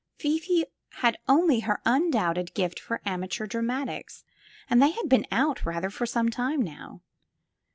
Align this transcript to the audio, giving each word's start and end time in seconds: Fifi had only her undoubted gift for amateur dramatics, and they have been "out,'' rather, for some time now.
Fifi 0.17 0.65
had 1.03 1.19
only 1.29 1.59
her 1.59 1.79
undoubted 1.85 2.55
gift 2.55 2.79
for 2.79 3.01
amateur 3.05 3.45
dramatics, 3.45 4.23
and 4.67 4.81
they 4.81 4.89
have 4.89 5.07
been 5.09 5.27
"out,'' 5.31 5.63
rather, 5.63 5.91
for 5.91 6.07
some 6.07 6.29
time 6.31 6.59
now. 6.63 7.03